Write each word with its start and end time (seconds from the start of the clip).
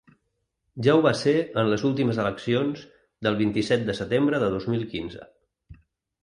Ja 0.85 0.93
ho 0.93 1.01
va 1.05 1.11
ser 1.19 1.33
en 1.63 1.69
les 1.73 1.83
últimes 1.89 2.21
eleccions 2.23 2.81
del 3.27 3.37
vint-i-set 3.43 3.85
de 3.91 3.97
setembre 4.01 4.41
de 4.47 4.49
dos 4.57 4.67
mil 4.75 4.89
quinze. 4.97 5.29